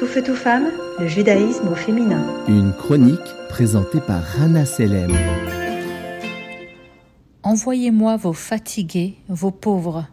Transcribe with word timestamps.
Tout 0.00 0.06
feu, 0.06 0.22
tout 0.22 0.34
femme, 0.34 0.70
le 0.98 1.06
judaïsme 1.06 1.68
au 1.68 1.74
féminin. 1.74 2.24
Une 2.48 2.72
chronique 2.72 3.18
présentée 3.50 4.00
par 4.00 4.22
Rana 4.22 4.64
Selem. 4.64 5.12
Envoyez-moi 7.42 8.16
vos 8.16 8.32
fatigués, 8.32 9.16
vos 9.28 9.50
pauvres. 9.50 10.06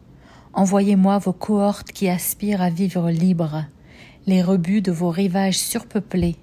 Envoyez-moi 0.51 1.19
vos 1.19 1.31
cohortes 1.31 1.93
qui 1.93 2.09
aspirent 2.09 2.61
à 2.61 2.69
vivre 2.69 3.09
libres, 3.09 3.63
les 4.25 4.41
rebuts 4.41 4.81
de 4.81 4.91
vos 4.91 5.09
rivages 5.09 5.57
surpeuplés. 5.57 6.35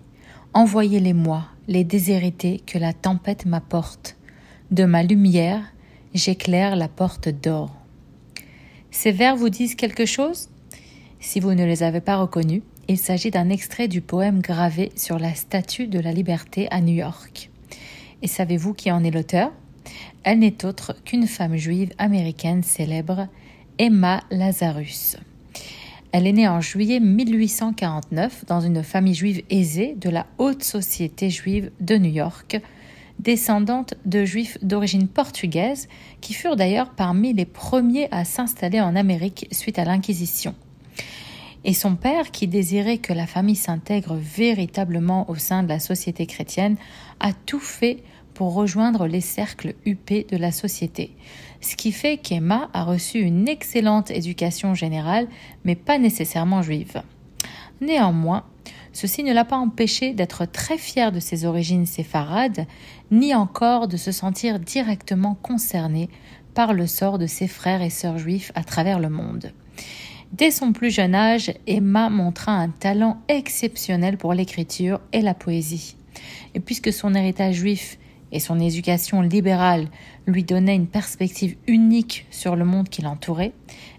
Envoyez-les-moi, 0.55 1.43
les 1.69 1.85
déshérités 1.85 2.63
que 2.65 2.79
la 2.79 2.95
tempête 2.95 3.45
m'apporte. 3.45 4.17
De 4.71 4.87
ma 4.87 5.03
lumière, 5.03 5.61
j'éclaire 6.15 6.77
la 6.77 6.89
porte 6.89 7.29
d'or. 7.29 7.77
Ces 8.91 9.13
vers 9.13 9.37
vous 9.37 9.51
disent 9.51 9.75
quelque 9.75 10.07
chose? 10.07 10.49
Si 11.21 11.41
vous 11.41 11.53
ne 11.53 11.67
les 11.67 11.83
avez 11.83 12.01
pas 12.01 12.17
reconnus, 12.17 12.63
il 12.89 12.99
s'agit 12.99 13.31
d'un 13.31 13.51
extrait 13.51 13.89
du 13.89 14.01
poème 14.01 14.41
gravé 14.41 14.93
sur 14.97 15.19
la 15.19 15.35
Statue 15.35 15.87
de 15.87 15.99
la 15.99 16.13
Liberté 16.13 16.69
à 16.71 16.81
New 16.81 16.95
York. 16.95 17.51
Et 18.23 18.29
savez-vous 18.29 18.75
qui 18.75 18.91
en 18.91 19.05
est 19.05 19.11
l'auteur? 19.11 19.53
Elle 20.23 20.41
n'est 20.41 20.65
autre 20.65 20.97
qu'une 21.05 21.27
femme 21.27 21.57
juive 21.57 21.91
américaine 21.99 22.63
célèbre, 22.63 23.29
Emma 23.79 24.23
Lazarus. 24.31 25.17
Elle 26.13 26.27
est 26.27 26.33
née 26.33 26.49
en 26.49 26.61
juillet 26.61 27.01
1849 27.01 28.45
dans 28.47 28.61
une 28.61 28.83
famille 28.83 29.15
juive 29.15 29.43
aisée 29.51 29.95
de 29.97 30.11
la 30.11 30.27
haute 30.39 30.63
société 30.63 31.29
juive 31.29 31.71
de 31.81 31.97
New 31.97 32.13
York, 32.13 32.61
descendante 33.19 33.95
de 34.05 34.25
juifs 34.25 34.59
d'origine 34.63 35.09
portugaise 35.09 35.89
qui 36.21 36.33
furent 36.33 36.57
d'ailleurs 36.57 36.91
parmi 36.91 37.33
les 37.33 37.47
premiers 37.47 38.09
à 38.11 38.25
s'installer 38.25 38.81
en 38.81 38.95
Amérique 38.95 39.49
suite 39.51 39.79
à 39.79 39.85
l'Inquisition. 39.85 40.55
Et 41.65 41.73
son 41.73 41.97
père, 41.97 42.31
qui 42.31 42.47
désirait 42.47 42.99
que 42.99 43.13
la 43.13 43.27
famille 43.27 43.57
s'intègre 43.57 44.15
véritablement 44.15 45.29
au 45.31 45.37
sein 45.37 45.63
de 45.63 45.69
la 45.69 45.79
société 45.79 46.27
chrétienne, 46.27 46.77
a 47.21 47.33
tout 47.33 47.61
fait 47.61 48.03
pour 48.35 48.55
rejoindre 48.55 49.07
les 49.07 49.21
cercles 49.21 49.75
huppés 49.87 50.27
de 50.31 50.37
la 50.37 50.53
société. 50.53 51.17
Ce 51.61 51.77
qui 51.77 51.93
fait 51.93 52.19
qu'Emma 52.19 52.69
a 52.75 52.85
reçu 52.85 53.21
une 53.21 53.49
excellente 53.49 54.11
éducation 54.11 54.75
générale, 54.75 55.29
mais 55.65 55.77
pas 55.77 55.99
nécessairement 55.99 56.63
juive. 56.63 57.03
Néanmoins, 57.81 58.45
Ceci 58.95 59.25
ne 59.25 59.33
l'a 59.33 59.45
pas 59.45 59.57
empêché 59.57 60.15
d'être 60.15 60.47
très 60.47 60.79
fier 60.79 61.11
de 61.11 61.19
ses 61.19 61.45
origines 61.45 61.85
séfarades, 61.85 62.65
ni 63.11 63.35
encore 63.35 63.89
de 63.89 63.97
se 63.97 64.13
sentir 64.13 64.61
directement 64.61 65.35
concerné 65.35 66.09
par 66.55 66.73
le 66.73 66.87
sort 66.87 67.19
de 67.19 67.27
ses 67.27 67.49
frères 67.49 67.83
et 67.83 67.91
sœurs 67.91 68.19
juifs 68.19 68.53
à 68.55 68.63
travers 68.63 69.01
le 69.01 69.09
monde. 69.09 69.53
Dès 70.33 70.51
son 70.51 70.73
plus 70.73 70.91
jeune 70.91 71.15
âge, 71.15 71.53
Emma 71.67 72.11
montra 72.11 72.53
un 72.53 72.69
talent 72.69 73.23
exceptionnel 73.29 74.17
pour 74.17 74.35
l'écriture 74.35 75.01
et 75.13 75.21
la 75.21 75.35
poésie. 75.35 75.97
Et 76.55 76.61
puisque 76.61 76.93
son 76.93 77.15
héritage 77.15 77.57
juif 77.57 77.99
et 78.33 78.41
son 78.41 78.59
éducation 78.59 79.21
libérale 79.21 79.89
lui 80.27 80.43
donnaient 80.43 80.75
une 80.75 80.89
perspective 80.89 81.57
unique 81.67 82.27
sur 82.31 82.57
le 82.57 82.65
monde 82.65 82.89
qui 82.89 83.03
l'entourait, 83.03 83.53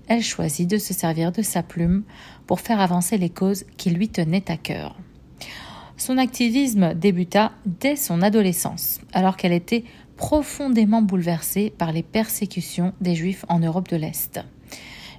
elle 0.08 0.24
choisit 0.24 0.70
de 0.70 0.78
se 0.78 0.94
servir 0.94 1.32
de 1.32 1.42
sa 1.42 1.64
plume 1.64 2.04
pour 2.48 2.60
faire 2.60 2.82
avancer 2.82 3.18
les 3.18 3.30
causes 3.30 3.66
qui 3.78 3.90
lui 3.90 4.10
tenaient 4.10 4.52
à 4.52 4.58
cœur. 4.58 4.96
Son 5.98 6.18
activisme 6.18 6.94
débuta 6.94 7.54
dès 7.66 7.96
son 7.96 8.22
adolescence, 8.22 9.00
alors 9.14 9.38
qu'elle 9.38 9.54
était 9.54 9.86
profondément 10.18 11.02
bouleversée 11.02 11.74
par 11.76 11.92
les 11.92 12.04
persécutions 12.04 12.94
des 13.00 13.16
Juifs 13.16 13.46
en 13.48 13.60
Europe 13.60 13.90
de 13.90 13.96
l'Est. 13.96 14.42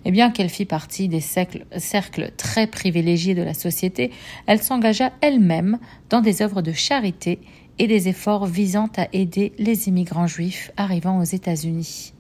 Et 0.06 0.12
bien 0.12 0.30
qu'elle 0.30 0.48
fit 0.48 0.64
partie 0.64 1.08
des 1.08 1.20
cercles, 1.20 1.66
cercles, 1.76 2.30
très 2.36 2.68
privilégiés 2.68 3.34
de 3.34 3.42
la 3.42 3.54
société, 3.54 4.12
elle 4.46 4.62
s'engagea 4.62 5.12
elle-même 5.20 5.78
dans 6.08 6.20
des 6.20 6.42
œuvres 6.42 6.62
de 6.62 6.72
charité 6.72 7.40
et 7.78 7.88
des 7.88 8.08
efforts 8.08 8.46
visant 8.46 8.88
à 8.96 9.08
aider 9.12 9.52
les 9.58 9.88
immigrants 9.88 10.28
juifs 10.28 10.70
arrivant 10.76 11.18
aux 11.18 11.24
États-Unis 11.24 12.14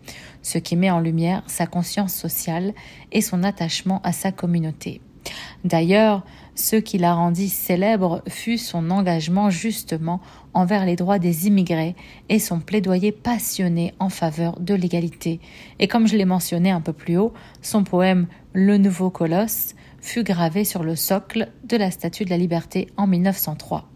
ce 0.46 0.58
qui 0.58 0.76
met 0.76 0.90
en 0.90 1.00
lumière 1.00 1.42
sa 1.48 1.66
conscience 1.66 2.14
sociale 2.14 2.72
et 3.10 3.20
son 3.20 3.42
attachement 3.42 4.00
à 4.04 4.12
sa 4.12 4.30
communauté. 4.30 5.00
D'ailleurs, 5.64 6.24
ce 6.56 6.76
qui 6.76 6.98
la 6.98 7.14
rendit 7.14 7.48
célèbre 7.48 8.22
fut 8.28 8.58
son 8.58 8.90
engagement 8.90 9.50
justement 9.50 10.20
envers 10.54 10.84
les 10.84 10.96
droits 10.96 11.18
des 11.18 11.46
immigrés 11.46 11.94
et 12.28 12.38
son 12.38 12.60
plaidoyer 12.60 13.12
passionné 13.12 13.94
en 13.98 14.08
faveur 14.08 14.58
de 14.58 14.74
l'égalité. 14.74 15.40
Et 15.78 15.86
comme 15.86 16.08
je 16.08 16.16
l'ai 16.16 16.24
mentionné 16.24 16.70
un 16.70 16.80
peu 16.80 16.92
plus 16.92 17.18
haut, 17.18 17.32
son 17.62 17.84
poème 17.84 18.26
Le 18.52 18.78
Nouveau 18.78 19.10
Colosse 19.10 19.74
fut 20.00 20.24
gravé 20.24 20.64
sur 20.64 20.82
le 20.82 20.96
socle 20.96 21.50
de 21.64 21.76
la 21.76 21.90
Statue 21.90 22.24
de 22.24 22.30
la 22.30 22.38
Liberté 22.38 22.88
en 22.96 23.06
1903. 23.06 23.88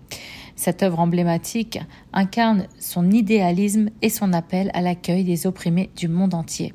Cette 0.54 0.82
œuvre 0.82 1.00
emblématique 1.00 1.78
incarne 2.12 2.66
son 2.78 3.10
idéalisme 3.10 3.88
et 4.02 4.10
son 4.10 4.34
appel 4.34 4.70
à 4.74 4.82
l'accueil 4.82 5.24
des 5.24 5.46
opprimés 5.46 5.88
du 5.96 6.08
monde 6.08 6.34
entier. 6.34 6.74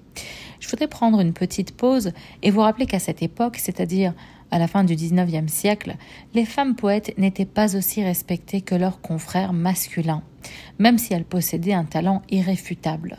Je 0.60 0.68
voudrais 0.68 0.88
prendre 0.88 1.20
une 1.20 1.34
petite 1.34 1.78
pause 1.78 2.12
et 2.42 2.50
vous 2.50 2.62
rappeler 2.62 2.88
qu'à 2.88 2.98
cette 2.98 3.22
époque, 3.22 3.58
c'est-à-dire 3.58 4.16
à 4.52 4.60
la 4.60 4.68
fin 4.68 4.84
du 4.84 4.96
XIXe 4.96 5.52
siècle, 5.52 5.96
les 6.34 6.46
femmes 6.46 6.76
poètes 6.76 7.18
n'étaient 7.18 7.46
pas 7.46 7.76
aussi 7.76 8.04
respectées 8.04 8.62
que 8.62 8.76
leurs 8.76 9.02
confrères 9.02 9.54
masculins, 9.54 10.24
même 10.80 10.98
si 10.98 11.14
elles 11.14 11.26
possédaient 11.26 11.74
un 11.74 11.84
talent 11.84 12.22
irréfutable. 12.30 13.18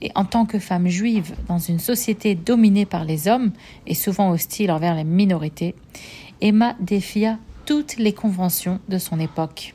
Et 0.00 0.10
en 0.14 0.24
tant 0.24 0.46
que 0.46 0.58
femme 0.58 0.88
juive 0.88 1.34
dans 1.46 1.58
une 1.58 1.78
société 1.78 2.34
dominée 2.34 2.86
par 2.86 3.04
les 3.04 3.28
hommes 3.28 3.52
et 3.86 3.94
souvent 3.94 4.30
hostile 4.30 4.72
envers 4.72 4.96
les 4.96 5.04
minorités, 5.04 5.76
Emma 6.40 6.74
défia 6.80 7.38
toutes 7.66 7.96
les 7.98 8.12
conventions 8.12 8.80
de 8.88 8.98
son 8.98 9.20
époque. 9.20 9.74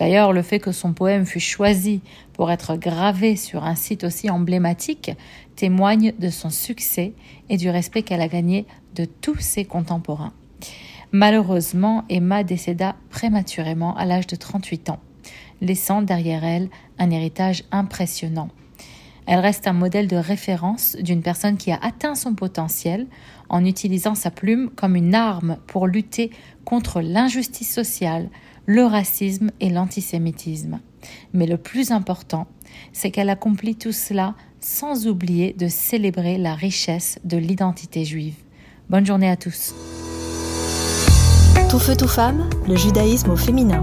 D'ailleurs, 0.00 0.32
le 0.32 0.40
fait 0.40 0.60
que 0.60 0.72
son 0.72 0.94
poème 0.94 1.26
fût 1.26 1.40
choisi 1.40 2.00
pour 2.32 2.50
être 2.50 2.74
gravé 2.74 3.36
sur 3.36 3.64
un 3.64 3.74
site 3.74 4.02
aussi 4.02 4.30
emblématique 4.30 5.10
témoigne 5.56 6.14
de 6.18 6.30
son 6.30 6.48
succès 6.48 7.12
et 7.50 7.58
du 7.58 7.68
respect 7.68 8.00
qu'elle 8.00 8.22
a 8.22 8.28
gagné 8.28 8.64
de 8.94 9.04
tous 9.04 9.38
ses 9.40 9.66
contemporains. 9.66 10.32
Malheureusement, 11.12 12.04
Emma 12.08 12.44
décéda 12.44 12.96
prématurément 13.10 13.94
à 13.94 14.06
l'âge 14.06 14.26
de 14.26 14.36
38 14.36 14.88
ans, 14.88 15.00
laissant 15.60 16.00
derrière 16.00 16.44
elle 16.44 16.70
un 16.98 17.10
héritage 17.10 17.64
impressionnant. 17.70 18.48
Elle 19.26 19.40
reste 19.40 19.68
un 19.68 19.74
modèle 19.74 20.08
de 20.08 20.16
référence 20.16 20.96
d'une 20.96 21.22
personne 21.22 21.58
qui 21.58 21.72
a 21.72 21.78
atteint 21.82 22.14
son 22.14 22.34
potentiel 22.34 23.06
en 23.50 23.66
utilisant 23.66 24.14
sa 24.14 24.30
plume 24.30 24.70
comme 24.70 24.96
une 24.96 25.14
arme 25.14 25.58
pour 25.66 25.86
lutter 25.86 26.30
contre 26.64 27.02
l'injustice 27.02 27.72
sociale, 27.72 28.30
le 28.70 28.84
racisme 28.84 29.50
et 29.58 29.68
l'antisémitisme. 29.68 30.78
Mais 31.32 31.46
le 31.46 31.56
plus 31.56 31.90
important, 31.90 32.46
c'est 32.92 33.10
qu'elle 33.10 33.28
accomplit 33.28 33.74
tout 33.74 33.90
cela 33.90 34.36
sans 34.60 35.08
oublier 35.08 35.56
de 35.58 35.66
célébrer 35.66 36.38
la 36.38 36.54
richesse 36.54 37.18
de 37.24 37.36
l'identité 37.36 38.04
juive. 38.04 38.36
Bonne 38.88 39.04
journée 39.04 39.28
à 39.28 39.36
tous. 39.36 39.74
Tout 41.68 41.80
feu, 41.80 41.96
tout 41.96 42.06
femme, 42.06 42.48
le 42.68 42.76
judaïsme 42.76 43.30
au 43.30 43.36
féminin. 43.36 43.82